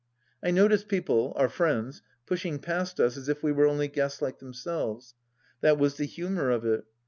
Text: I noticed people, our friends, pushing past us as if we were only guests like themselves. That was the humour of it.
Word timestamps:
I 0.43 0.49
noticed 0.49 0.87
people, 0.87 1.31
our 1.35 1.47
friends, 1.47 2.01
pushing 2.25 2.57
past 2.57 2.99
us 2.99 3.17
as 3.17 3.29
if 3.29 3.43
we 3.43 3.51
were 3.51 3.67
only 3.67 3.87
guests 3.87 4.19
like 4.19 4.39
themselves. 4.39 5.13
That 5.61 5.77
was 5.77 5.97
the 5.97 6.05
humour 6.07 6.49
of 6.49 6.65
it. 6.65 6.85